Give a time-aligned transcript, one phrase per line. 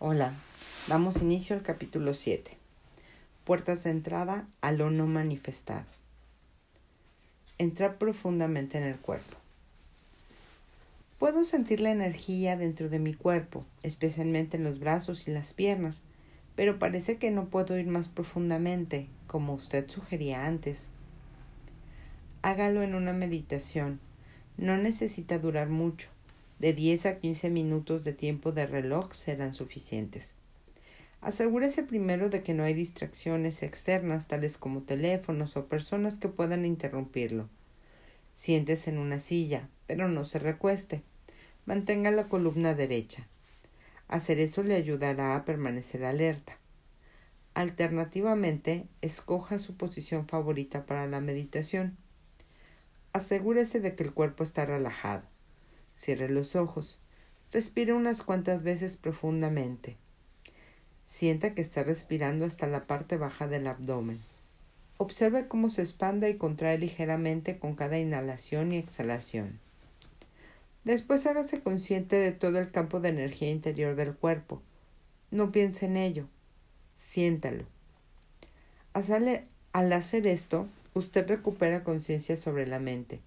[0.00, 0.32] Hola,
[0.86, 2.52] damos inicio al capítulo 7.
[3.42, 5.86] Puertas de entrada a lo no manifestado.
[7.58, 9.36] Entrar profundamente en el cuerpo.
[11.18, 16.04] Puedo sentir la energía dentro de mi cuerpo, especialmente en los brazos y las piernas,
[16.54, 20.86] pero parece que no puedo ir más profundamente, como usted sugería antes.
[22.42, 23.98] Hágalo en una meditación.
[24.58, 26.08] No necesita durar mucho
[26.58, 30.32] de 10 a 15 minutos de tiempo de reloj serán suficientes.
[31.20, 36.64] Asegúrese primero de que no hay distracciones externas tales como teléfonos o personas que puedan
[36.64, 37.48] interrumpirlo.
[38.34, 41.02] Siéntese en una silla, pero no se recueste.
[41.66, 43.26] Mantenga la columna derecha.
[44.06, 46.56] Hacer eso le ayudará a permanecer alerta.
[47.54, 51.96] Alternativamente, escoja su posición favorita para la meditación.
[53.12, 55.24] Asegúrese de que el cuerpo está relajado.
[55.98, 56.98] Cierre los ojos.
[57.52, 59.96] Respire unas cuantas veces profundamente.
[61.08, 64.20] Sienta que está respirando hasta la parte baja del abdomen.
[64.96, 69.58] Observe cómo se expande y contrae ligeramente con cada inhalación y exhalación.
[70.84, 74.62] Después hágase consciente de todo el campo de energía interior del cuerpo.
[75.30, 76.26] No piense en ello.
[76.96, 77.64] Siéntalo.
[78.92, 83.20] Al hacer esto, usted recupera conciencia sobre la mente.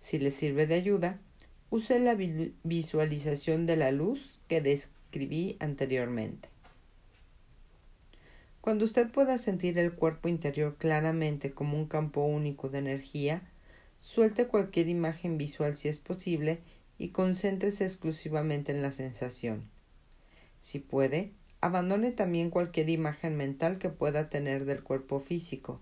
[0.00, 1.18] Si le sirve de ayuda,
[1.74, 6.48] Use la visualización de la luz que describí anteriormente.
[8.60, 13.42] Cuando usted pueda sentir el cuerpo interior claramente como un campo único de energía,
[13.98, 16.60] suelte cualquier imagen visual si es posible
[16.96, 19.68] y concéntrese exclusivamente en la sensación.
[20.60, 25.80] Si puede, abandone también cualquier imagen mental que pueda tener del cuerpo físico.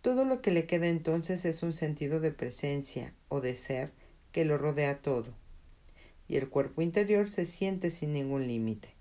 [0.00, 3.92] Todo lo que le queda entonces es un sentido de presencia o de ser
[4.32, 5.32] que lo rodea todo,
[6.28, 8.94] y el cuerpo interior se siente sin ningún límite.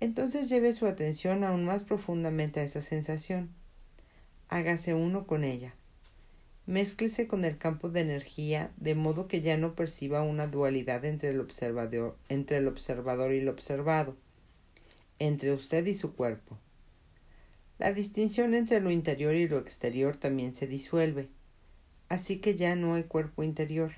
[0.00, 3.50] Entonces lleve su atención aún más profundamente a esa sensación.
[4.48, 5.74] Hágase uno con ella.
[6.66, 11.30] Mézclese con el campo de energía de modo que ya no perciba una dualidad entre
[11.30, 14.16] el observador, entre el observador y el observado,
[15.18, 16.58] entre usted y su cuerpo.
[17.78, 21.28] La distinción entre lo interior y lo exterior también se disuelve
[22.10, 23.92] Así que ya no hay cuerpo interior.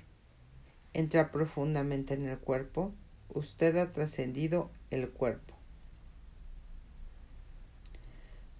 [0.93, 2.93] Entra profundamente en el cuerpo.
[3.33, 5.55] Usted ha trascendido el cuerpo.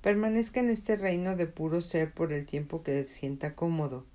[0.02, 4.06] Permanezca en este reino de puro ser por el tiempo que sienta cómodo.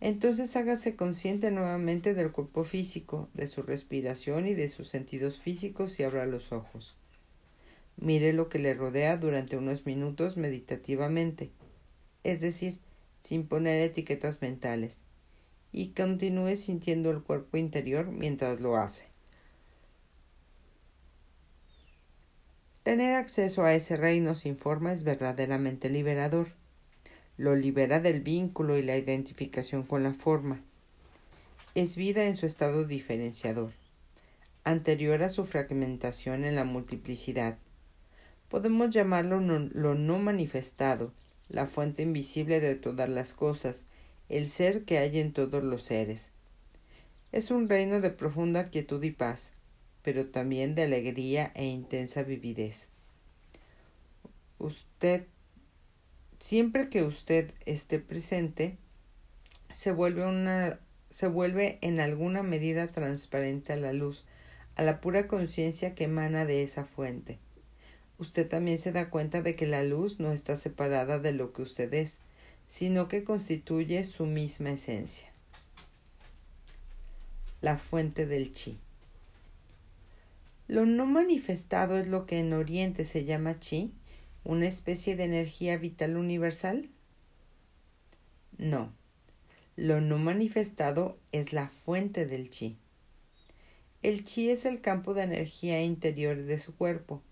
[0.00, 5.98] Entonces hágase consciente nuevamente del cuerpo físico, de su respiración y de sus sentidos físicos
[5.98, 6.94] y abra los ojos.
[7.96, 11.50] Mire lo que le rodea durante unos minutos meditativamente,
[12.22, 12.78] es decir,
[13.20, 14.96] sin poner etiquetas mentales,
[15.72, 19.06] y continúe sintiendo el cuerpo interior mientras lo hace.
[22.82, 26.48] Tener acceso a ese reino sin forma es verdaderamente liberador.
[27.36, 30.62] Lo libera del vínculo y la identificación con la forma.
[31.74, 33.72] Es vida en su estado diferenciador,
[34.64, 37.58] anterior a su fragmentación en la multiplicidad.
[38.48, 41.12] Podemos llamarlo lo no manifestado,
[41.48, 43.84] la fuente invisible de todas las cosas,
[44.28, 46.30] el ser que hay en todos los seres.
[47.32, 49.52] Es un reino de profunda quietud y paz,
[50.02, 52.88] pero también de alegría e intensa vividez.
[54.58, 55.26] Usted,
[56.38, 58.76] siempre que usted esté presente,
[59.72, 64.26] se vuelve una se vuelve en alguna medida transparente a la luz,
[64.76, 67.38] a la pura conciencia que emana de esa fuente
[68.18, 71.62] usted también se da cuenta de que la luz no está separada de lo que
[71.62, 72.18] usted es,
[72.68, 75.28] sino que constituye su misma esencia.
[77.60, 78.78] La fuente del chi.
[80.68, 83.92] Lo no manifestado es lo que en Oriente se llama chi,
[84.44, 86.88] una especie de energía vital universal.
[88.58, 88.92] No,
[89.76, 92.76] lo no manifestado es la fuente del chi.
[94.02, 97.22] El chi es el campo de energía interior de su cuerpo,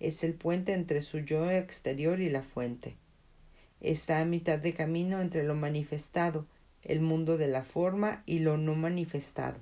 [0.00, 2.96] es el puente entre su yo exterior y la fuente.
[3.80, 6.46] Está a mitad de camino entre lo manifestado,
[6.82, 9.58] el mundo de la forma y lo no manifestado.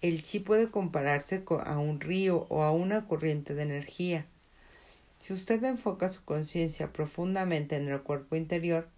[0.00, 4.26] El chi puede compararse a un río o a una corriente de energía.
[5.20, 8.88] Si usted enfoca su conciencia profundamente en el cuerpo interior,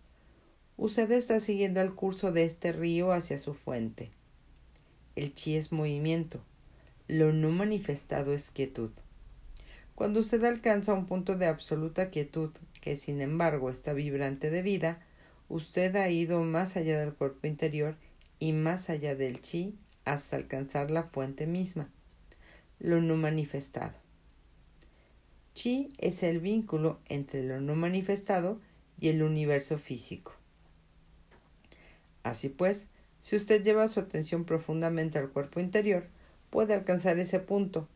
[0.79, 4.11] usted está siguiendo el curso de este río hacia su fuente.
[5.15, 6.41] El chi es movimiento,
[7.07, 8.91] lo no manifestado es quietud.
[9.95, 12.51] Cuando usted alcanza un punto de absoluta quietud,
[12.81, 15.01] que sin embargo está vibrante de vida,
[15.49, 17.97] usted ha ido más allá del cuerpo interior
[18.41, 21.89] y más allá del chi hasta alcanzar la fuente misma.
[22.81, 23.95] lo no manifestado.
[25.55, 28.61] Chi es el vínculo entre lo no manifestado
[29.01, 30.33] y el universo físico.
[32.25, 32.89] Así pues,
[33.21, 36.09] si usted lleva su atención profundamente al cuerpo interior,
[36.51, 37.89] puede alcanzar ese punto,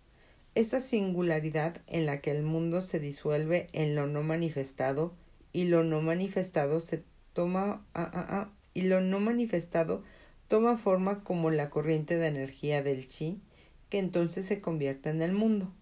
[0.55, 5.15] esta singularidad en la que el mundo se disuelve en lo no manifestado
[5.53, 10.03] y lo no manifestado se toma ah, ah, ah, y lo no manifestado
[10.49, 13.41] toma forma como la corriente de energía del chi
[13.89, 15.73] que entonces se convierte en el mundo.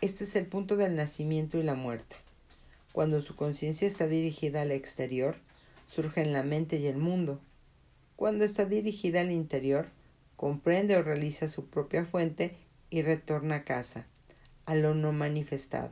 [0.00, 2.16] Este es el punto del nacimiento y la muerte.
[2.92, 5.36] Cuando su conciencia está dirigida al exterior,
[5.86, 7.40] surge en la mente y el mundo.
[8.16, 9.88] Cuando está dirigida al interior,
[10.36, 12.56] comprende o realiza su propia fuente
[12.90, 14.06] y retorna a casa,
[14.66, 15.90] a lo no manifestado.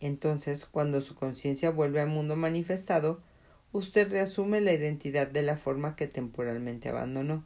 [0.00, 3.20] Entonces, cuando su conciencia vuelve al mundo manifestado,
[3.72, 7.44] usted reasume la identidad de la forma que temporalmente abandonó.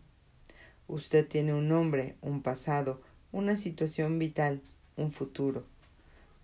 [0.89, 3.01] Usted tiene un nombre, un pasado,
[3.31, 4.63] una situación vital,
[4.97, 5.65] un futuro.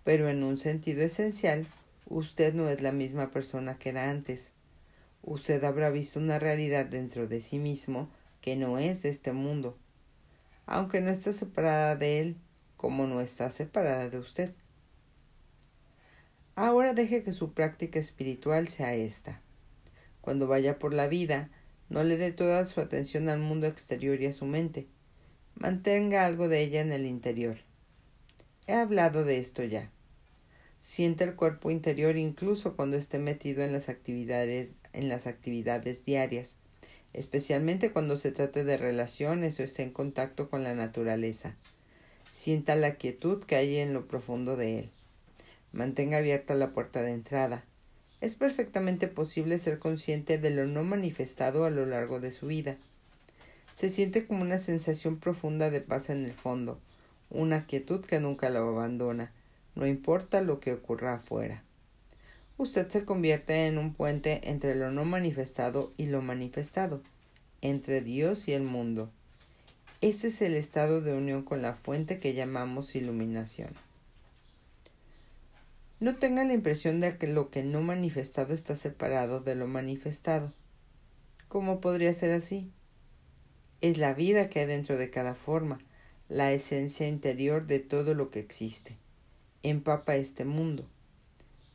[0.03, 1.65] Pero en un sentido esencial,
[2.07, 4.53] usted no es la misma persona que era antes.
[5.23, 8.09] Usted habrá visto una realidad dentro de sí mismo
[8.41, 9.77] que no es de este mundo,
[10.65, 12.37] aunque no está separada de él,
[12.77, 14.53] como no está separada de usted.
[16.55, 19.41] Ahora deje que su práctica espiritual sea esta.
[20.21, 21.49] Cuando vaya por la vida,
[21.89, 24.87] no le dé toda su atención al mundo exterior y a su mente.
[25.55, 27.57] Mantenga algo de ella en el interior.
[28.67, 29.91] He hablado de esto ya.
[30.81, 36.55] Siente el cuerpo interior incluso cuando esté metido en las actividades, en las actividades diarias,
[37.13, 41.55] especialmente cuando se trate de relaciones o esté en contacto con la naturaleza.
[42.33, 44.89] Sienta la quietud que hay en lo profundo de él.
[45.71, 47.63] Mantenga abierta la puerta de entrada.
[48.21, 52.77] Es perfectamente posible ser consciente de lo no manifestado a lo largo de su vida.
[53.73, 56.79] Se siente como una sensación profunda de paz en el fondo,
[57.29, 59.31] una quietud que nunca lo abandona,
[59.75, 61.63] no importa lo que ocurra afuera.
[62.63, 67.01] Usted se convierte en un puente entre lo no manifestado y lo manifestado,
[67.59, 69.09] entre Dios y el mundo.
[69.99, 73.73] Este es el estado de unión con la fuente que llamamos iluminación.
[75.99, 80.53] No tenga la impresión de que lo que no manifestado está separado de lo manifestado.
[81.49, 82.71] ¿Cómo podría ser así?
[83.81, 85.79] Es la vida que hay dentro de cada forma,
[86.29, 88.95] la esencia interior de todo lo que existe.
[89.63, 90.87] Empapa este mundo.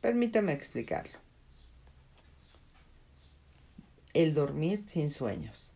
[0.01, 1.17] Permítame explicarlo.
[4.13, 5.73] El dormir sin sueños.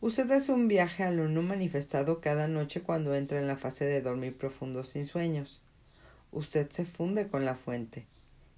[0.00, 3.84] Usted hace un viaje a lo no manifestado cada noche cuando entra en la fase
[3.84, 5.62] de dormir profundo sin sueños
[6.34, 8.06] usted se funde con la fuente.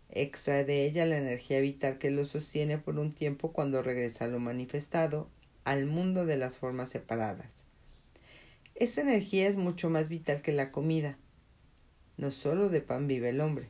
[0.09, 4.29] Extrae de ella la energía vital que lo sostiene por un tiempo cuando regresa a
[4.29, 5.29] lo manifestado,
[5.65, 7.55] al mundo de las formas separadas.
[8.75, 11.19] Esta energía es mucho más vital que la comida.
[12.17, 13.69] No solo de pan vive el hombre.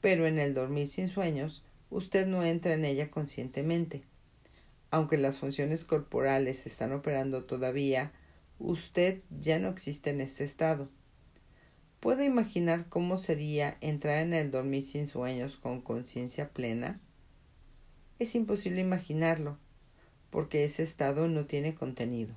[0.00, 4.02] Pero en el dormir sin sueños, usted no entra en ella conscientemente.
[4.90, 8.12] Aunque las funciones corporales están operando todavía,
[8.58, 10.88] usted ya no existe en este estado
[12.00, 16.98] ¿Puedo imaginar cómo sería entrar en el dormir sin sueños con conciencia plena?
[18.18, 19.58] Es imposible imaginarlo,
[20.30, 22.34] porque ese estado no tiene contenido.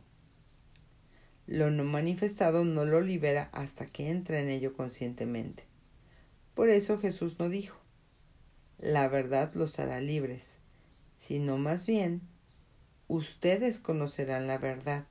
[1.48, 5.64] Lo no manifestado no lo libera hasta que entra en ello conscientemente.
[6.54, 7.78] Por eso Jesús no dijo,
[8.80, 10.58] la verdad los hará libres,
[11.18, 12.22] sino más bien,
[13.08, 15.08] ustedes conocerán la verdad,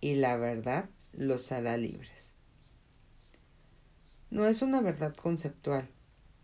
[0.00, 2.30] y la verdad los hará libres
[4.30, 5.88] no es una verdad conceptual,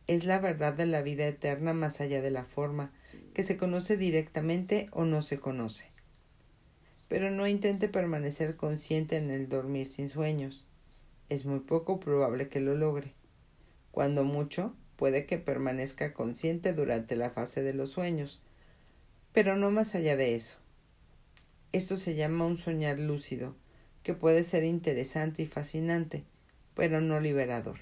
[0.09, 2.93] es la verdad de la vida eterna más allá de la forma,
[3.33, 5.93] que se conoce directamente o no se conoce.
[7.09, 10.67] Pero no intente permanecer consciente en el dormir sin sueños.
[11.29, 13.15] Es muy poco probable que lo logre.
[13.97, 18.43] Cuando mucho, puede que permanezca consciente durante la fase de los sueños,
[19.33, 20.59] pero no más allá de eso.
[21.73, 23.57] Esto se llama un soñar lúcido,
[24.03, 26.25] que puede ser interesante y fascinante,
[26.75, 27.79] pero no liberador.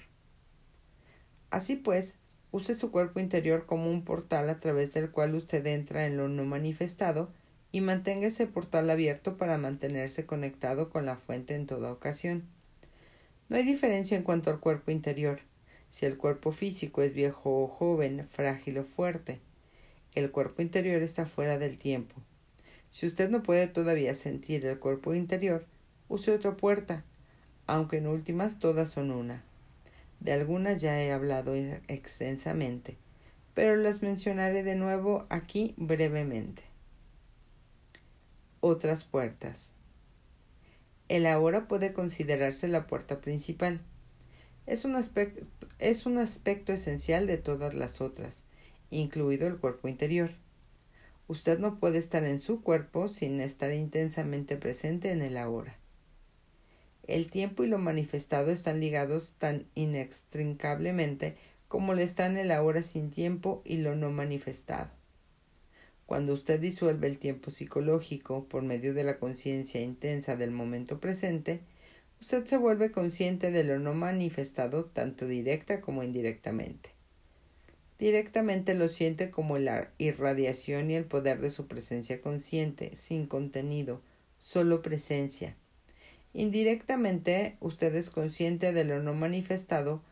[1.49, 2.15] Así pues,
[2.49, 6.29] use su cuerpo interior como un portal a través del cual usted entra en lo
[6.29, 7.29] no manifestado
[7.73, 12.45] y mantenga ese portal abierto para mantenerse conectado con la fuente en toda ocasión.
[13.49, 15.41] No hay diferencia en cuanto al cuerpo interior,
[15.95, 19.39] si el cuerpo físico es viejo o joven, frágil o fuerte.
[20.13, 22.15] El cuerpo interior está fuera del tiempo.
[22.91, 25.65] Si usted no puede todavía sentir el cuerpo interior,
[26.09, 27.05] use otra puerta,
[27.65, 29.45] aunque en últimas todas son una.
[30.19, 32.97] De algunas ya he hablado extensamente,
[33.53, 36.63] pero las mencionaré de nuevo aquí brevemente.
[38.59, 39.71] Otras puertas.
[41.07, 43.79] el ahora puede considerarse la puerta principal.
[44.67, 45.45] Es un, aspecto,
[45.79, 48.43] es un aspecto esencial de todas las otras,
[48.89, 50.31] incluido el cuerpo interior.
[51.27, 55.77] Usted no puede estar en su cuerpo sin estar intensamente presente en el ahora.
[57.07, 61.35] El tiempo y lo manifestado están ligados tan inextricablemente
[61.67, 64.89] como lo están el ahora sin tiempo y lo no manifestado.
[66.05, 71.61] Cuando usted disuelve el tiempo psicológico por medio de la conciencia intensa del momento presente,
[72.21, 76.91] usted se vuelve consciente de lo no manifestado tanto directa como indirectamente.
[77.99, 84.01] Directamente lo siente como la irradiación y el poder de su presencia consciente, sin contenido,
[84.37, 85.55] solo presencia.
[86.33, 90.03] Indirectamente usted es consciente de lo no manifestado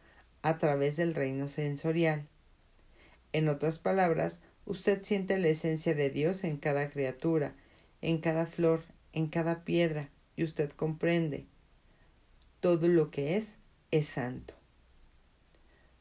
[0.42, 2.28] a través del reino sensorial.
[3.34, 7.54] En otras palabras, Usted siente la esencia de Dios en cada criatura,
[8.02, 11.46] en cada flor, en cada piedra, y usted comprende.
[12.64, 13.58] Todo lo que es
[13.92, 14.54] es santo.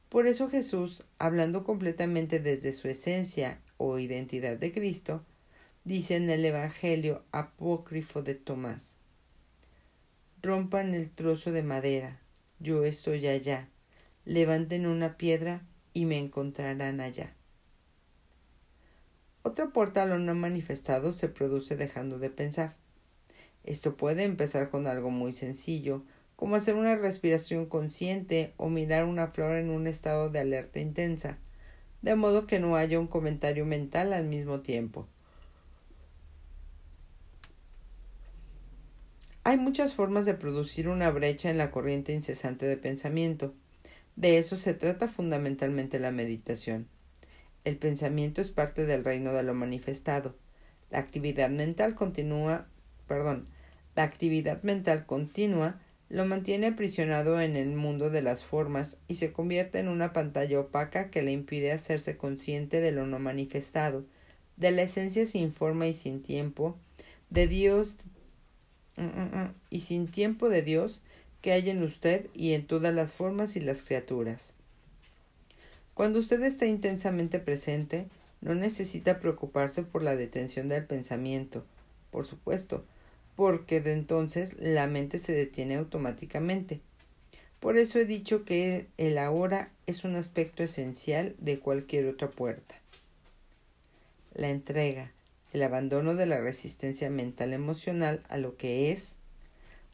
[0.09, 5.25] Por eso Jesús, hablando completamente desde su esencia o identidad de Cristo,
[5.83, 8.97] dice en el Evangelio apócrifo de Tomás,
[10.40, 12.21] Rompan el trozo de madera,
[12.61, 13.69] yo estoy allá,
[14.25, 17.35] levanten una piedra y me encontrarán allá.
[19.42, 22.76] Otra puerta a no manifestado se produce dejando de pensar.
[23.64, 26.04] Esto puede empezar con algo muy sencillo,
[26.42, 31.38] como hacer una respiración consciente o mirar una flor en un estado de alerta intensa,
[32.00, 35.06] de modo que no haya un comentario mental al mismo tiempo.
[39.44, 43.54] Hay muchas formas de producir una brecha en la corriente incesante de pensamiento.
[44.16, 46.88] De eso se trata fundamentalmente la meditación.
[47.62, 50.34] El pensamiento es parte del reino de lo manifestado.
[50.90, 52.66] La actividad mental continúa,
[53.06, 53.46] perdón,
[53.94, 55.78] la actividad mental continua
[56.12, 60.61] lo mantiene aprisionado en el mundo de las formas y se convierte en una pantalla
[60.61, 64.04] opaca que le impide hacerse consciente de lo no manifestado,
[64.59, 66.76] de la esencia sin forma y sin tiempo,
[67.31, 67.97] de Dios
[68.99, 71.00] mm, mm, mm, y sin tiempo de Dios
[71.40, 74.52] que hay en usted y en todas las formas y las criaturas.
[75.95, 78.07] Cuando usted está intensamente presente,
[78.42, 81.64] no necesita preocuparse por la detención del pensamiento,
[82.11, 82.85] por supuesto,
[83.37, 86.81] porque de entonces la mente se detiene automáticamente.
[87.61, 92.75] Por eso he dicho que el ahora es un aspecto esencial de cualquier otra puerta.
[94.35, 95.12] La entrega,
[95.53, 99.09] el abandono de la resistencia mental emocional a lo que es,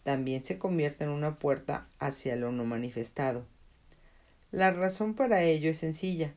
[0.03, 3.45] también se convierte en una puerta hacia lo no manifestado.
[4.51, 6.33] La razón para ello es sencilla.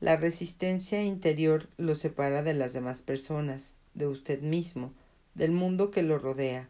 [0.00, 4.92] La resistencia interior lo separa de las demás personas, de usted mismo,
[5.34, 6.68] del mundo que lo rodea.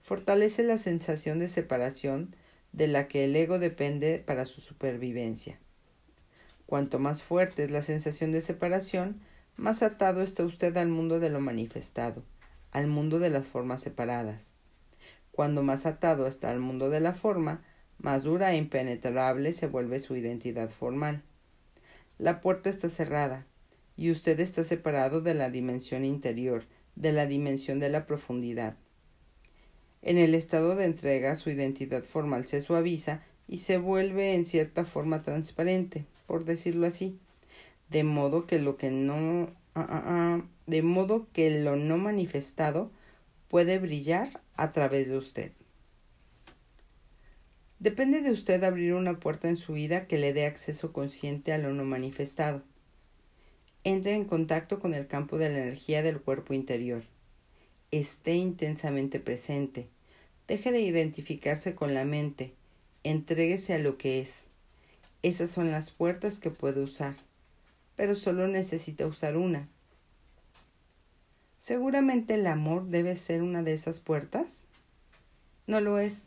[0.00, 2.34] Fortalece la sensación de separación
[2.72, 5.58] de la que el ego depende para su supervivencia.
[6.66, 9.20] Cuanto más fuerte es la sensación de separación,
[9.56, 12.22] más atado está usted al mundo de lo manifestado,
[12.70, 14.46] al mundo de las formas separadas.
[15.32, 17.62] Cuando más atado está al mundo de la forma,
[17.98, 21.22] más dura e impenetrable se vuelve su identidad formal.
[22.18, 23.46] La puerta está cerrada,
[23.96, 26.64] y usted está separado de la dimensión interior,
[26.98, 28.76] de la dimensión de la profundidad.
[30.02, 34.84] En el estado de entrega su identidad formal se suaviza y se vuelve en cierta
[34.84, 37.18] forma transparente, por decirlo así,
[37.88, 42.90] de modo que lo que no ah, ah, ah, de modo que lo no manifestado
[43.48, 45.52] puede brillar a través de usted.
[47.78, 51.58] Depende de usted abrir una puerta en su vida que le dé acceso consciente a
[51.58, 52.62] lo no manifestado.
[53.84, 57.04] Entre en contacto con el campo de la energía del cuerpo interior.
[57.90, 59.88] Esté intensamente presente.
[60.46, 62.52] Deje de identificarse con la mente.
[63.04, 64.44] Entréguese a lo que es.
[65.22, 67.14] Esas son las puertas que puede usar.
[67.96, 69.68] Pero solo necesita usar una.
[71.58, 74.62] Seguramente el amor debe ser una de esas puertas.
[75.66, 76.22] No lo es.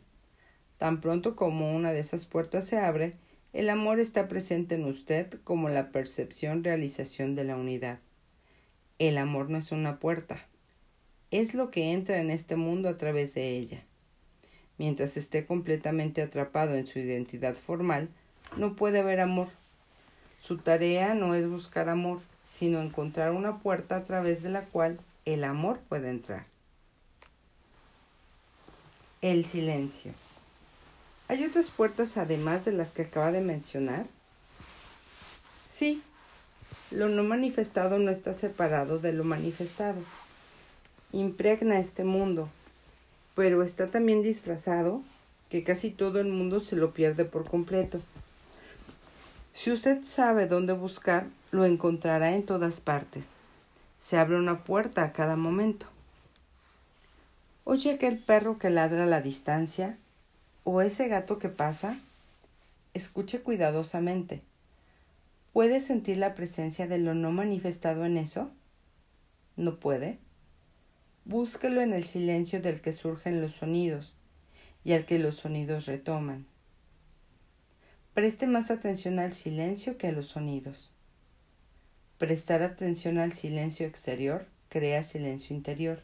[0.78, 3.14] Tan pronto como una de esas puertas se abre,
[3.52, 7.98] el amor está presente en usted como la percepción realización de la unidad.
[8.98, 10.46] El amor no es una puerta,
[11.30, 13.82] es lo que entra en este mundo a través de ella.
[14.78, 18.08] Mientras esté completamente atrapado en su identidad formal,
[18.56, 19.48] no puede haber amor.
[20.42, 24.98] Su tarea no es buscar amor, sino encontrar una puerta a través de la cual
[25.24, 26.46] el amor puede entrar.
[29.20, 30.12] El silencio.
[31.28, 34.06] ¿Hay otras puertas además de las que acaba de mencionar?
[35.70, 36.02] Sí,
[36.90, 40.00] lo no manifestado no está separado de lo manifestado.
[41.12, 42.48] Impregna este mundo.
[43.34, 45.00] pero está también disfrazado
[45.48, 48.00] que casi todo el mundo se lo pierde por completo.
[49.54, 53.28] Si usted sabe dónde buscar, lo encontrará en todas partes.
[54.00, 55.86] Se abre una puerta a cada momento.
[57.64, 59.96] Oye aquel perro que ladra a la distancia
[60.64, 61.98] o ese gato que pasa.
[62.94, 64.42] Escuche cuidadosamente.
[65.52, 68.50] ¿Puede sentir la presencia de lo no manifestado en eso?
[69.56, 70.18] ¿No puede?
[71.24, 74.14] Búsquelo en el silencio del que surgen los sonidos
[74.84, 76.46] y al que los sonidos retoman.
[78.14, 80.90] Preste más atención al silencio que a los sonidos.
[82.18, 86.02] Prestar atención al silencio exterior crea silencio interior.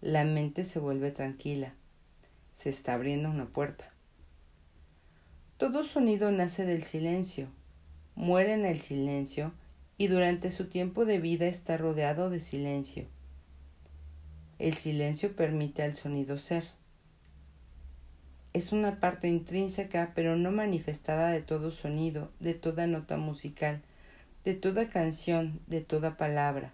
[0.00, 1.74] La mente se vuelve tranquila.
[2.56, 3.92] Se está abriendo una puerta.
[5.56, 7.48] Todo sonido nace del silencio,
[8.14, 9.52] muere en el silencio
[9.96, 13.06] y durante su tiempo de vida está rodeado de silencio.
[14.58, 16.64] El silencio permite al sonido ser.
[18.52, 23.82] Es una parte intrínseca pero no manifestada de todo sonido, de toda nota musical,
[24.44, 26.72] de toda canción, de toda palabra.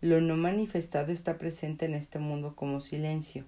[0.00, 3.44] Lo no manifestado está presente en este mundo como silencio.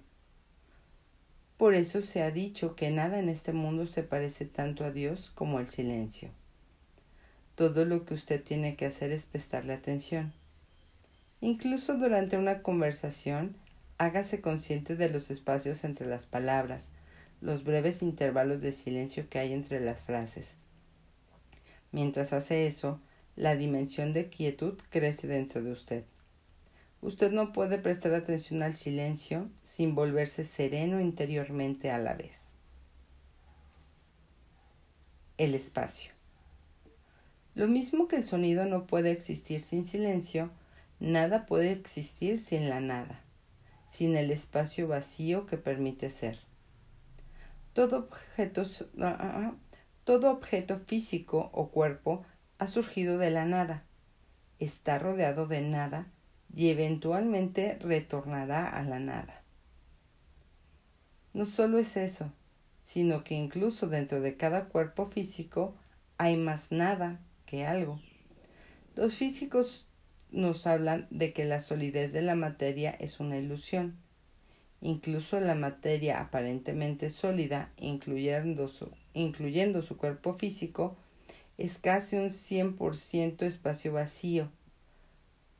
[1.57, 5.31] Por eso se ha dicho que nada en este mundo se parece tanto a Dios
[5.33, 6.29] como el silencio.
[7.55, 10.33] Todo lo que usted tiene que hacer es prestarle atención.
[11.41, 13.55] Incluso durante una conversación,
[13.97, 16.89] hágase consciente de los espacios entre las palabras,
[17.41, 20.53] los breves intervalos de silencio que hay entre las frases.
[21.91, 22.99] Mientras hace eso,
[23.35, 26.03] la dimensión de quietud crece dentro de usted.
[27.01, 32.39] Usted no puede prestar atención al silencio sin volverse sereno interiormente a la vez.
[35.37, 36.11] El espacio.
[37.53, 40.49] Lo mismo que el sonido no puede existir sin silencio,
[40.99, 43.23] nada puede existir sin la nada,
[43.89, 46.39] sin el espacio vacío que permite ser.
[47.73, 48.63] Todo objeto,
[48.99, 49.55] ah, ah, ah,
[50.03, 52.25] todo objeto físico o cuerpo
[52.57, 53.85] ha surgido de la nada,
[54.57, 56.11] está rodeado de nada
[56.53, 59.43] y eventualmente retornará a la nada.
[61.33, 62.31] No solo es eso,
[62.83, 65.75] sino que incluso dentro de cada cuerpo físico
[66.17, 68.01] hay más nada que algo.
[68.95, 69.87] Los físicos
[70.31, 73.97] nos hablan de que la solidez de la materia es una ilusión.
[74.81, 80.97] Incluso la materia aparentemente sólida, incluyendo su, incluyendo su cuerpo físico,
[81.57, 84.51] es casi un 100% espacio vacío.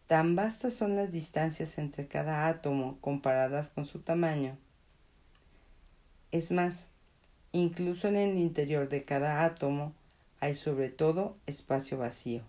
[0.07, 4.57] Tan vastas son las distancias entre cada átomo comparadas con su tamaño.
[6.31, 6.87] Es más,
[7.51, 9.93] incluso en el interior de cada átomo
[10.39, 12.41] hay sobre todo espacio vacío.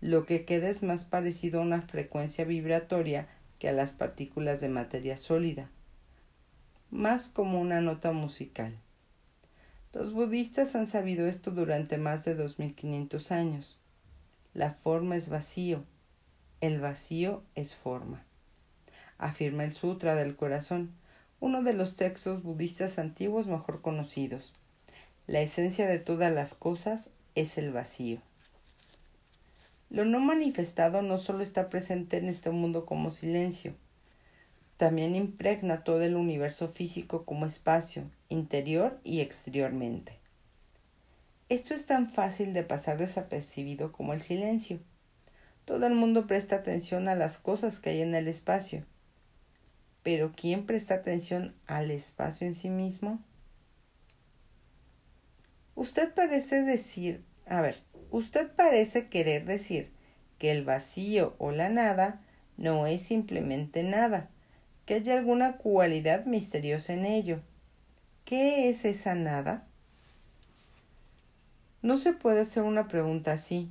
[0.00, 3.28] Lo que queda es más parecido a una frecuencia vibratoria
[3.60, 5.70] que a las partículas de materia sólida,
[6.90, 8.76] más como una nota musical.
[9.92, 13.78] Los budistas han sabido esto durante más de 2500 años.
[14.52, 15.84] La forma es vacío,
[16.60, 18.24] el vacío es forma.
[19.18, 20.92] Afirma el Sutra del Corazón,
[21.40, 24.54] uno de los textos budistas antiguos mejor conocidos.
[25.26, 28.20] La esencia de todas las cosas es el vacío.
[29.90, 33.74] Lo no manifestado no solo está presente en este mundo como silencio,
[34.76, 40.18] también impregna todo el universo físico como espacio, interior y exteriormente.
[41.48, 44.80] Esto es tan fácil de pasar desapercibido como el silencio.
[45.66, 48.84] Todo el mundo presta atención a las cosas que hay en el espacio.
[50.04, 53.20] Pero ¿quién presta atención al espacio en sí mismo?
[55.74, 59.90] Usted parece decir, a ver, usted parece querer decir
[60.38, 62.22] que el vacío o la nada
[62.56, 64.30] no es simplemente nada,
[64.84, 67.40] que hay alguna cualidad misteriosa en ello.
[68.24, 69.66] ¿Qué es esa nada?
[71.82, 73.68] No se puede hacer una pregunta así.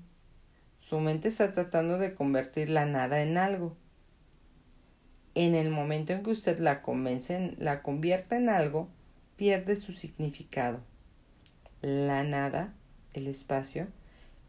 [0.88, 3.76] Su mente está tratando de convertir la nada en algo.
[5.34, 8.88] En el momento en que usted la convence, la convierta en algo,
[9.36, 10.82] pierde su significado.
[11.82, 12.76] La nada,
[13.14, 13.88] el espacio,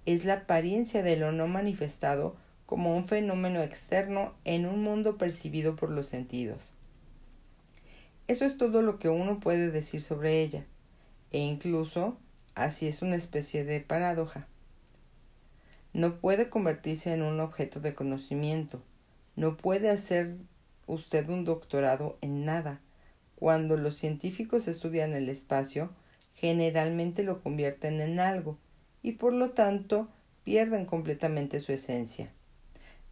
[0.04, 5.74] es la apariencia de lo no manifestado como un fenómeno externo en un mundo percibido
[5.74, 6.74] por los sentidos.
[8.28, 10.66] Eso es todo lo que uno puede decir sobre ella,
[11.30, 12.18] e incluso
[12.54, 14.46] así es una especie de paradoja.
[15.96, 18.82] No puede convertirse en un objeto de conocimiento,
[19.34, 20.36] no puede hacer
[20.86, 22.82] usted un doctorado en nada.
[23.34, 25.90] Cuando los científicos estudian el espacio,
[26.34, 28.58] generalmente lo convierten en algo
[29.02, 30.10] y por lo tanto
[30.44, 32.30] pierden completamente su esencia.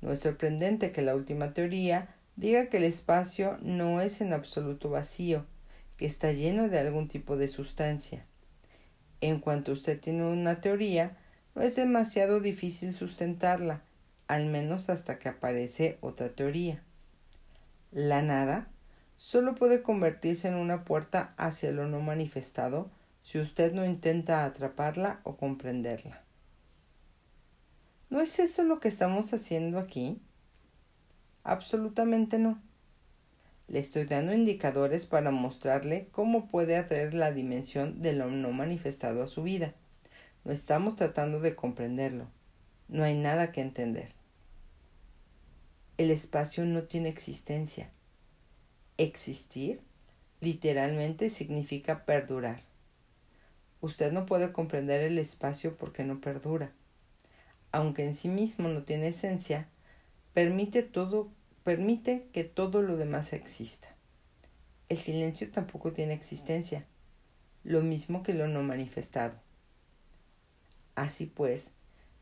[0.03, 4.91] No es sorprendente que la última teoría diga que el espacio no es en absoluto
[4.91, 5.47] vacío,
[5.97, 8.27] que está lleno de algún tipo de sustancia.
[9.23, 11.17] En cuanto usted tiene una teoría,
[11.55, 13.83] no es demasiado difícil sustentarla,
[14.27, 16.83] al menos hasta que aparece otra teoría.
[17.93, 18.69] La nada
[19.17, 22.91] solo puede convertirse en una puerta hacia lo no manifestado
[23.23, 26.23] si usted no intenta atraparla o comprenderla.
[28.11, 30.21] ¿No es eso lo que estamos haciendo aquí?
[31.43, 32.61] Absolutamente no.
[33.67, 39.23] Le estoy dando indicadores para mostrarle cómo puede atraer la dimensión de lo no manifestado
[39.23, 39.75] a su vida.
[40.45, 42.29] No estamos tratando de comprenderlo.
[42.89, 44.13] No hay nada que entender.
[45.97, 47.91] El espacio no tiene existencia.
[48.99, 49.81] Existir
[50.41, 52.61] literalmente significa perdurar.
[53.81, 56.73] Usted no puede comprender el espacio porque no perdura.
[57.73, 59.69] Aunque en sí mismo no tiene esencia,
[60.33, 61.31] permite todo
[61.65, 63.89] permite que todo lo demás exista.
[64.91, 66.85] El silencio tampoco tiene existencia,
[67.65, 69.44] lo mismo que lo no manifestado.
[70.95, 71.71] Así pues,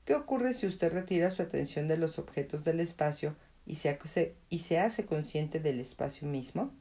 [0.04, 4.34] ¿qué ocurre si usted retira su atención de los objetos del espacio y se, hace,
[4.48, 6.72] y se hace consciente del espacio mismo?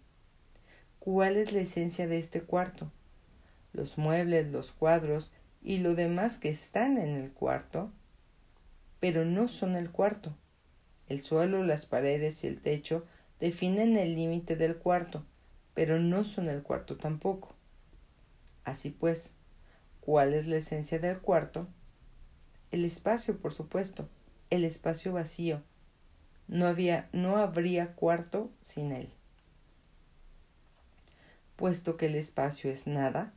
[1.00, 2.92] ¿Cuál es la esencia de este cuarto?
[3.74, 7.92] Los muebles, los cuadros y lo demás que están en el cuarto,
[9.00, 10.36] pero no son el cuarto.
[11.08, 13.06] El suelo, las paredes y el techo
[13.40, 15.26] definen el límite del cuarto,
[15.74, 17.56] pero no son el cuarto tampoco.
[18.64, 19.34] Así pues,
[20.00, 21.68] ¿cuál es la esencia del cuarto?
[22.72, 24.08] El espacio, por supuesto,
[24.50, 25.62] el espacio vacío.
[26.48, 29.10] No, había, no habría cuarto sin él.
[31.56, 33.34] Puesto que el espacio es nada,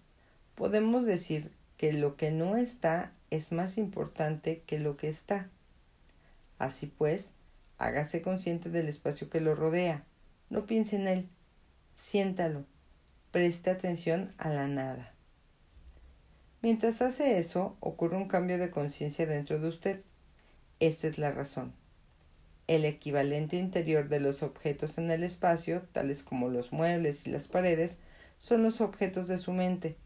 [0.54, 5.50] podemos decir que lo que no está es más importante que lo que está.
[6.58, 7.30] Así pues,
[7.78, 10.04] Hágase consciente del espacio que lo rodea.
[10.48, 11.28] No piense en él.
[12.00, 12.64] Siéntalo.
[13.30, 15.13] Preste atención a la nada.
[16.64, 20.00] Mientras hace eso, ocurre un cambio de conciencia dentro de usted.
[20.80, 21.74] Esta es la razón.
[22.68, 27.48] El equivalente interior de los objetos en el espacio, tales como los muebles y las
[27.48, 27.98] paredes,
[28.38, 29.98] son los objetos de su mente,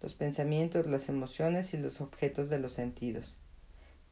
[0.00, 3.36] los pensamientos, las emociones y los objetos de los sentidos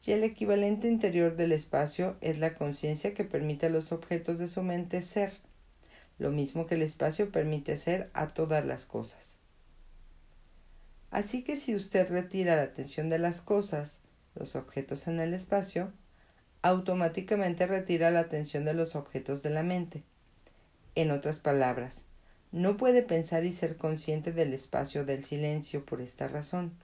[0.07, 4.49] y el equivalente interior del espacio es la conciencia que permite a los objetos de
[4.49, 5.33] su mente ser,
[6.19, 9.38] lo mismo que el espacio permite ser a todas las cosas.
[11.14, 14.00] Así que si usted retira la atención de las cosas,
[14.35, 15.92] los objetos en el espacio,
[16.61, 20.03] automáticamente retira la atención de los objetos de la mente.
[20.94, 22.05] En otras palabras,
[22.53, 26.77] no puede pensar y ser consciente del espacio del silencio por esta razón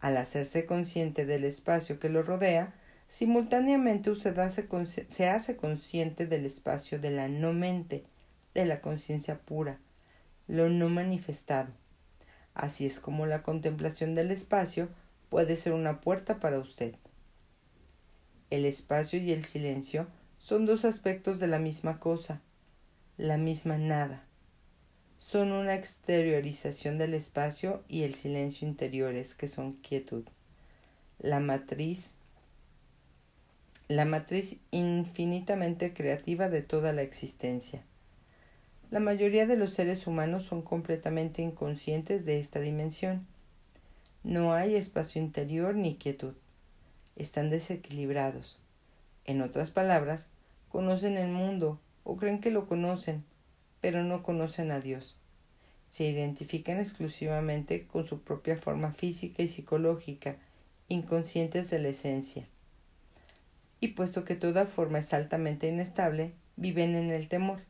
[0.00, 2.72] al hacerse consciente del espacio que lo rodea,
[3.08, 4.34] simultáneamente usted
[5.08, 8.04] se hace consciente del espacio de la no mente,
[8.54, 9.78] de la conciencia pura,
[10.48, 11.68] lo no manifestado.
[12.54, 14.88] Así es como la contemplación del espacio
[15.28, 16.94] puede ser una puerta para usted.
[18.50, 20.08] El espacio y el silencio
[20.38, 22.40] son dos aspectos de la misma cosa,
[23.16, 24.24] la misma nada
[25.20, 30.24] son una exteriorización del espacio y el silencio interiores, que son quietud.
[31.18, 32.10] La matriz,
[33.86, 37.84] la matriz infinitamente creativa de toda la existencia.
[38.90, 43.24] La mayoría de los seres humanos son completamente inconscientes de esta dimensión.
[44.24, 46.34] No hay espacio interior ni quietud.
[47.14, 48.58] Están desequilibrados.
[49.24, 50.26] En otras palabras,
[50.68, 53.22] conocen el mundo o creen que lo conocen,
[53.80, 55.16] pero no conocen a Dios.
[55.88, 60.34] Se identifican exclusivamente con su propia forma física y psicológica,
[60.88, 62.44] inconscientes de la esencia.
[63.78, 67.69] Y puesto que toda forma es altamente inestable, viven en el temor.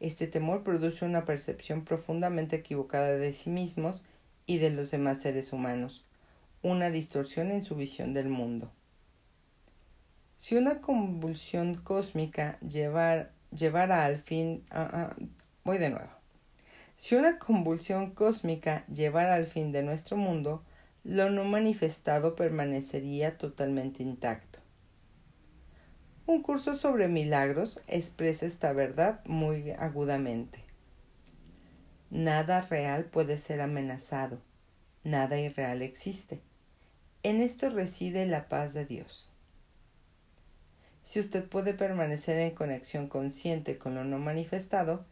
[0.00, 4.02] Este temor produce una percepción profundamente equivocada de sí mismos
[4.46, 6.04] y de los demás seres humanos,
[6.62, 8.70] una distorsión en su visión del mundo.
[10.36, 14.62] Si una convulsión cósmica llevar, llevara al fin...
[14.70, 15.14] Ah,
[15.64, 16.10] voy de nuevo.
[16.98, 20.62] Si una convulsión cósmica llevara al fin de nuestro mundo,
[21.04, 24.58] lo no manifestado permanecería totalmente intacto.
[26.26, 30.58] Un curso sobre milagros expresa esta verdad muy agudamente.
[32.10, 34.40] Nada real puede ser amenazado,
[35.04, 36.40] nada irreal existe.
[37.22, 39.30] En esto reside la paz de Dios.
[41.04, 45.06] Si usted puede permanecer en conexión consciente con lo no manifestado,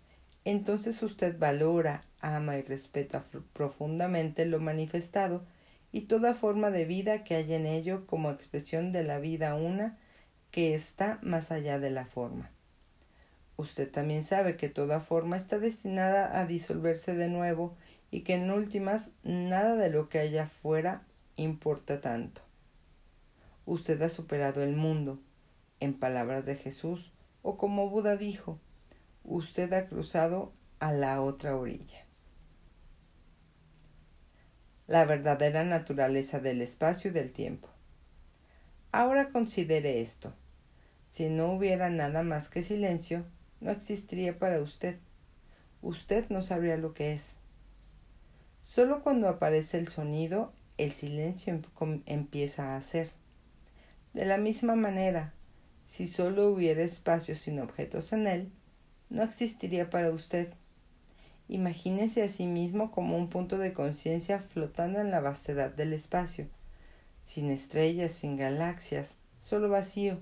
[0.45, 3.23] entonces usted valora, ama y respeta
[3.53, 5.45] profundamente lo manifestado
[5.93, 9.97] y toda forma de vida que hay en ello como expresión de la vida una
[10.55, 12.53] que está más allá de la forma.
[13.57, 17.75] Usted también sabe que toda forma está destinada a disolverse de nuevo
[18.13, 21.03] y que en últimas nada de lo que haya fuera
[21.35, 22.41] importa tanto.
[23.67, 25.19] Usted ha superado el mundo,
[25.81, 27.11] en palabras de Jesús,
[27.43, 28.61] o como Buda dijo,
[29.25, 32.07] usted ha cruzado a la otra orilla.
[34.87, 37.69] La verdadera naturaleza del espacio y del tiempo.
[38.93, 40.33] Ahora considere esto.
[41.15, 43.25] Si no hubiera nada más que silencio,
[43.61, 44.99] no existiría para usted.
[45.81, 47.37] Usted no sabría lo que es.
[48.63, 53.11] Solo cuando aparece el sonido, el silencio em-, empieza a hacer.
[54.13, 55.33] De la misma manera,
[55.87, 58.53] si solo hubiera espacio sin objetos en él,
[59.09, 60.53] no existiría para usted.
[61.47, 66.49] Imagínese a sí mismo como un punto de conciencia flotando en la vastedad del espacio,
[67.23, 70.19] sin estrellas, sin galaxias, solo vacío.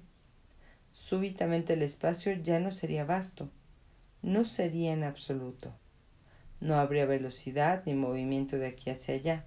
[0.93, 3.51] Súbitamente el espacio ya no sería vasto,
[4.23, 5.75] no sería en absoluto.
[6.61, 9.45] No habría velocidad ni movimiento de aquí hacia allá.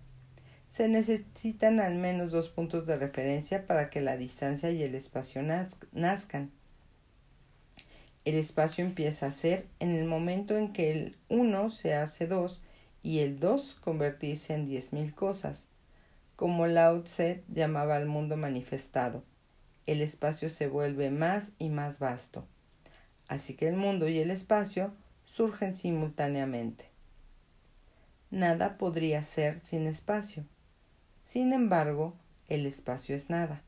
[0.70, 5.42] Se necesitan al menos dos puntos de referencia para que la distancia y el espacio
[5.94, 6.52] nazcan.
[8.26, 12.62] El espacio empieza a ser en el momento en que el uno se hace dos
[13.02, 15.68] y el dos convertirse en diez mil cosas.
[16.36, 19.24] Como Lao Tse llamaba al mundo manifestado,
[19.86, 22.46] el espacio se vuelve más y más vasto.
[23.28, 24.94] Así que el mundo y el espacio
[25.26, 26.90] surgen simultáneamente.
[28.32, 30.46] Nada podría ser sin espacio.
[31.26, 32.16] Sin embargo,
[32.48, 33.62] el espacio es nada.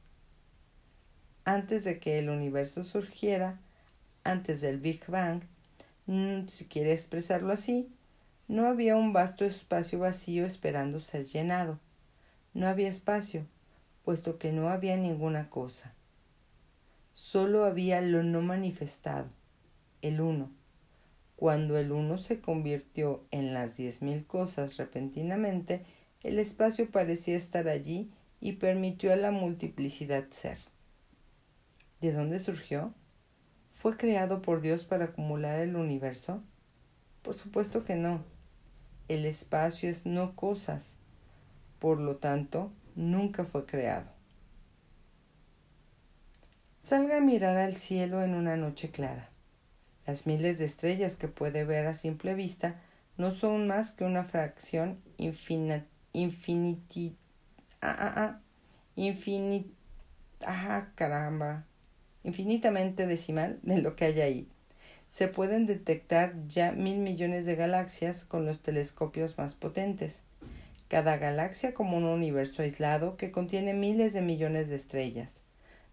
[1.45, 3.59] Antes de que el universo surgiera,
[4.23, 5.41] antes del Big Bang,
[6.05, 7.89] mm, si quiere expresarlo así,
[8.47, 11.79] no había un vasto espacio vacío esperando ser llenado.
[12.53, 13.45] No había espacio,
[14.03, 15.93] puesto que no había ninguna cosa.
[17.17, 19.27] Solo había lo no manifestado,
[20.03, 20.51] el uno.
[21.35, 25.83] Cuando el uno se convirtió en las diez mil cosas repentinamente,
[26.21, 30.59] el espacio parecía estar allí y permitió a la multiplicidad ser.
[32.01, 32.93] ¿De dónde surgió?
[33.73, 36.43] ¿Fue creado por Dios para acumular el universo?
[37.23, 38.23] Por supuesto que no.
[39.07, 40.93] El espacio es no cosas.
[41.79, 44.16] Por lo tanto, nunca fue creado.
[46.87, 49.27] Salga a mirar al cielo en una noche clara.
[50.05, 52.79] Las miles de estrellas que puede ver a simple vista
[53.17, 57.17] no son más que una fracción infiniti,
[57.81, 58.39] ah, ah, ah,
[58.95, 59.67] infinit,
[60.45, 61.65] ah, caramba,
[62.23, 64.47] infinitamente decimal de lo que hay ahí.
[65.09, 70.21] Se pueden detectar ya mil millones de galaxias con los telescopios más potentes.
[70.87, 75.41] Cada galaxia como un universo aislado que contiene miles de millones de estrellas.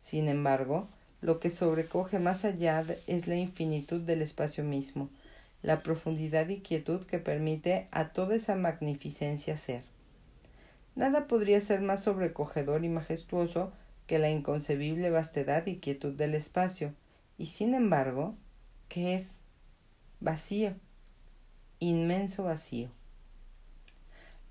[0.05, 0.87] Sin embargo,
[1.23, 5.09] lo que sobrecoge más allá es la infinitud del espacio mismo,
[5.63, 9.83] la profundidad y quietud que permite a toda esa magnificencia ser.
[10.95, 13.73] Nada podría ser más sobrecogedor y majestuoso
[14.07, 16.93] que la inconcebible vastedad y quietud del espacio,
[17.39, 18.35] y sin embargo,
[18.91, 19.27] ¿qué es?
[20.21, 20.75] Vacío,
[21.79, 22.91] inmenso vacío.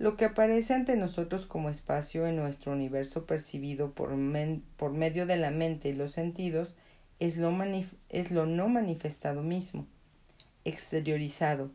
[0.03, 4.13] Lo que aparece ante nosotros como espacio en nuestro universo percibido por,
[4.75, 6.75] por medio de la mente y los sentidos
[7.21, 7.57] es lo,
[8.09, 9.87] es lo no manifestado mismo,
[10.65, 11.71] exteriorizado,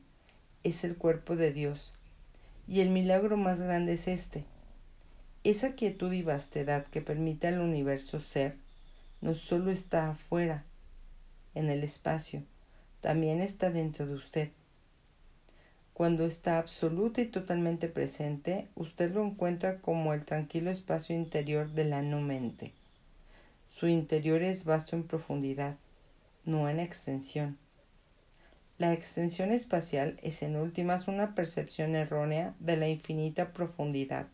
[0.62, 1.94] es el cuerpo de Dios.
[2.66, 4.44] Y el milagro más grande es este,
[5.42, 8.58] esa quietud y vastedad que permite al universo ser
[9.22, 10.66] no solo está afuera,
[11.54, 12.42] en el espacio,
[13.00, 14.50] también está dentro de usted.
[15.98, 21.86] Cuando está absoluta y totalmente presente, usted lo encuentra como el tranquilo espacio interior de
[21.86, 22.72] la no mente.
[23.66, 25.76] Su interior es vasto en profundidad,
[26.44, 27.58] no en extensión.
[28.78, 34.28] La extensión espacial es en últimas una percepción errónea de la infinita profundidad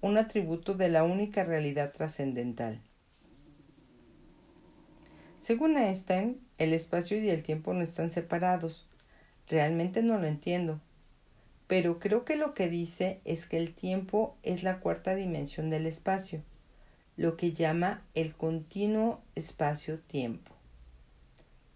[0.00, 2.80] un atributo de la única realidad trascendental.
[5.40, 8.89] Según Einstein, el espacio y el tiempo no están separados.
[9.50, 10.80] Realmente no lo entiendo.
[11.66, 15.86] Pero creo que lo que dice es que el tiempo es la cuarta dimensión del
[15.86, 16.42] espacio,
[17.16, 20.54] lo que llama el continuo espacio-tiempo.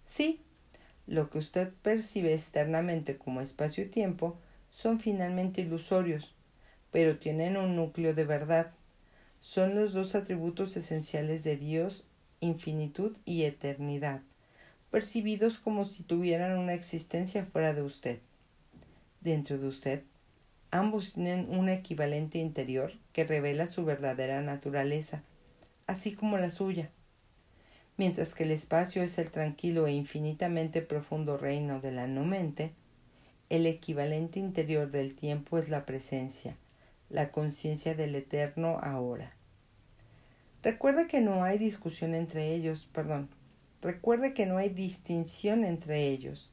[0.07, 0.41] Sí,
[1.09, 4.39] lo que usted percibe externamente como espacio y tiempo
[4.71, 6.37] son finalmente ilusorios,
[6.93, 8.73] pero tienen un núcleo de verdad.
[9.41, 12.07] Son los dos atributos esenciales de Dios,
[12.39, 14.23] infinitud y eternidad,
[14.95, 18.21] percibidos como si tuvieran una existencia fuera de usted.
[19.23, 20.05] Dentro de usted,
[20.71, 25.25] ambos tienen un equivalente interior que revela su verdadera naturaleza,
[25.89, 26.91] así como la suya.
[27.97, 32.71] Mientras que el espacio es el tranquilo e infinitamente profundo reino de la no mente,
[33.51, 36.57] el equivalente interior del tiempo es la presencia,
[37.11, 39.33] la conciencia del eterno ahora.
[40.63, 43.29] Recuerde que no hay discusión entre ellos, perdón,
[43.85, 46.51] recuerde que no hay distinción entre ellos.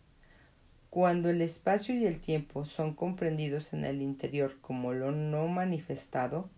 [0.89, 6.49] Cuando el espacio y el tiempo son comprendidos en el interior como lo no manifestado,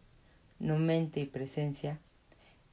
[0.60, 2.00] no mente y presencia,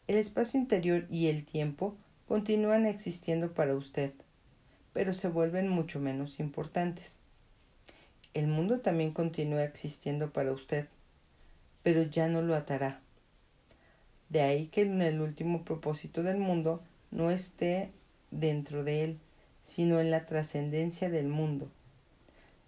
[0.06, 1.94] el espacio interior y el tiempo
[2.26, 4.14] continúan existiendo para usted,
[4.94, 7.18] pero se vuelven mucho menos importantes.
[8.32, 10.88] El mundo también continúa existiendo para usted,
[11.82, 13.02] pero ya no lo atará.
[14.30, 17.90] De ahí que en el último propósito del mundo no esté
[18.30, 19.18] dentro de él,
[19.62, 21.70] sino en la trascendencia del mundo.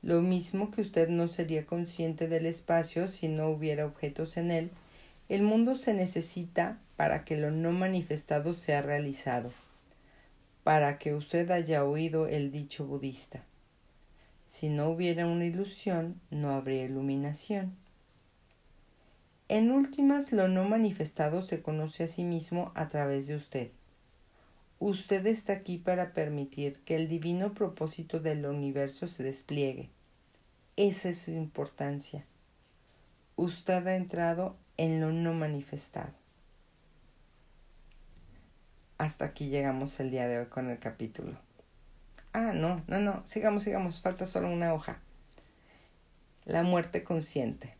[0.02, 4.70] Lo mismo que usted no sería consciente del espacio si no hubiera objetos en él,
[5.28, 9.52] el mundo se necesita para que lo no manifestado sea realizado,
[10.64, 13.44] para que usted haya oído el dicho budista.
[14.48, 17.74] Si no hubiera una ilusión, no habría iluminación.
[19.48, 23.70] En últimas, lo no manifestado se conoce a sí mismo a través de usted.
[24.84, 29.90] Usted está aquí para permitir que el divino propósito del universo se despliegue.
[30.74, 32.26] Esa es su importancia.
[33.36, 36.10] Usted ha entrado en lo no manifestado.
[38.98, 41.38] Hasta aquí llegamos el día de hoy con el capítulo.
[42.32, 45.00] Ah, no, no, no, sigamos, sigamos, falta solo una hoja.
[46.44, 47.76] La muerte consciente.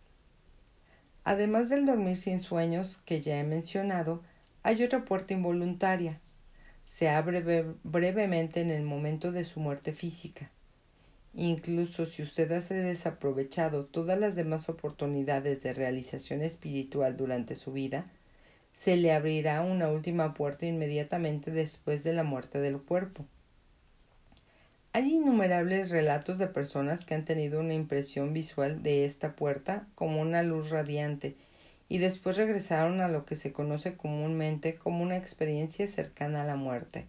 [1.25, 4.23] Además del dormir sin sueños que ya he mencionado,
[4.63, 6.21] hay otra puerta involuntaria,
[6.93, 10.51] se abre brevemente en el momento de su muerte física.
[11.33, 18.11] Incluso si usted ha desaprovechado todas las demás oportunidades de realización espiritual durante su vida,
[18.75, 23.25] se le abrirá una última puerta inmediatamente después de la muerte del cuerpo.
[24.93, 30.21] Hay innumerables relatos de personas que han tenido una impresión visual de esta puerta como
[30.21, 31.37] una luz radiante
[31.93, 36.57] y después regresaron a lo que se conoce comúnmente como una experiencia cercana a la
[36.57, 37.07] muerte.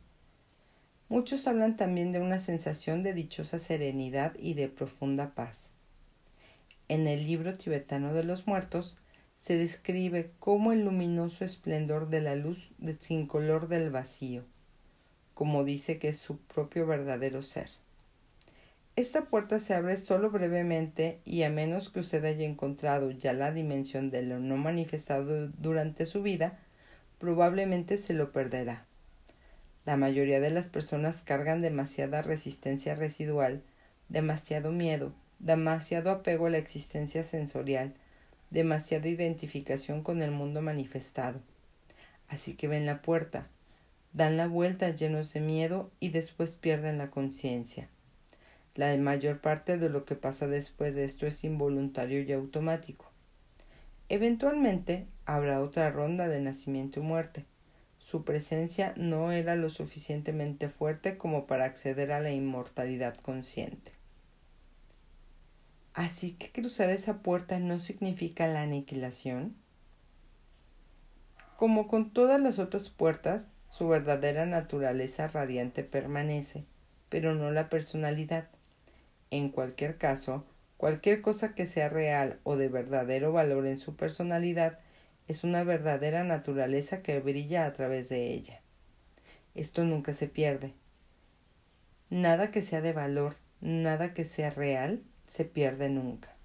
[1.08, 5.70] Muchos hablan también de una sensación de dichosa serenidad y de profunda paz.
[6.90, 8.98] En el libro tibetano de los muertos
[9.38, 14.44] se describe como el luminoso esplendor de la luz sin color del vacío,
[15.34, 17.70] como dice que es su propio verdadero ser.
[18.96, 23.52] Esta puerta se abre solo brevemente y a menos que usted haya encontrado ya la
[23.52, 26.60] dimensión de lo no manifestado durante su vida,
[27.18, 28.86] probablemente se lo perderá.
[29.84, 33.64] La mayoría de las personas cargan demasiada resistencia residual,
[34.10, 37.96] demasiado miedo, demasiado apego a la existencia sensorial,
[38.52, 41.42] demasiada identificación con el mundo manifestado.
[42.30, 43.48] Así que ven la puerta,
[44.14, 47.90] dan la vuelta llenos de miedo y después pierden la conciencia.
[48.76, 53.12] La mayor parte de lo que pasa después de esto es involuntario y automático.
[54.10, 57.46] Eventualmente habrá otra ronda de nacimiento y muerte.
[58.00, 63.92] Su presencia no era lo suficientemente fuerte como para acceder a la inmortalidad consciente.
[65.94, 69.56] Así que cruzar esa puerta no significa la aniquilación.
[71.56, 76.66] Como con todas las otras puertas, su verdadera naturaleza radiante permanece,
[77.10, 78.50] pero no la personalidad.
[79.34, 80.46] En cualquier caso,
[80.78, 84.78] cualquier cosa que sea real o de verdadero valor en su personalidad
[85.28, 88.62] es una verdadera naturaleza que brilla a través de ella.
[89.56, 90.76] Esto nunca se pierde.
[92.12, 96.36] Nada que sea de valor, nada que sea real, se pierde nunca.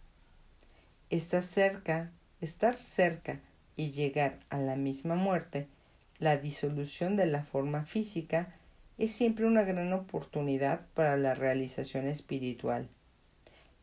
[1.11, 3.42] Estar cerca, estar cerca
[3.77, 5.68] y llegar a la misma muerte,
[6.16, 8.57] la disolución de la forma física,
[8.98, 12.88] es siempre una gran oportunidad para la realización espiritual.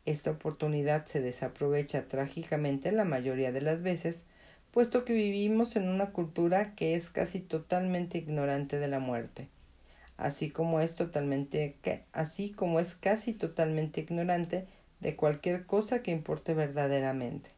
[0.04, 4.24] Esta oportunidad se desaprovecha trágicamente la mayoría de las veces,
[4.72, 9.48] puesto que vivimos en una cultura que es casi totalmente ignorante de la muerte,
[10.18, 11.74] así como es totalmente
[12.12, 14.66] así como es casi totalmente ignorante
[15.00, 17.50] de cualquier cosa que importe verdaderamente.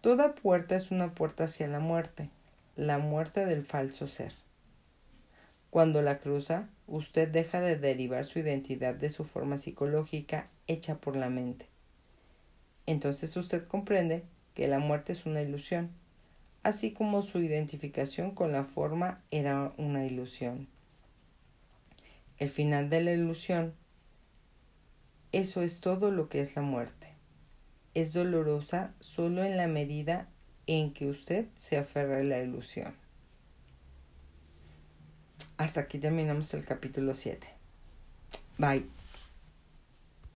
[0.00, 2.30] Toda puerta es una puerta hacia la muerte,
[2.74, 4.32] la muerte del falso ser.
[5.76, 11.16] Cuando la cruza, usted deja de derivar su identidad de su forma psicológica hecha por
[11.16, 11.66] la mente.
[12.86, 14.24] Entonces usted comprende
[14.54, 15.90] que la muerte es una ilusión,
[16.62, 20.66] así como su identificación con la forma era una ilusión.
[22.38, 23.74] El final de la ilusión,
[25.32, 27.08] eso es todo lo que es la muerte.
[27.92, 30.26] Es dolorosa solo en la medida
[30.66, 32.94] en que usted se aferra a la ilusión.
[35.58, 37.46] Hasta aquí terminamos el capítulo 7.
[38.58, 38.95] Bye.